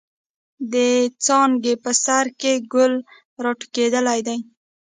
د 0.73 0.75
څانګې 1.25 1.73
په 1.83 1.91
سر 2.03 2.25
کښې 2.41 2.53
ګل 2.73 2.93
را 3.43 3.51
ټوكېدلے 3.59 4.19
دے۔ 4.27 4.37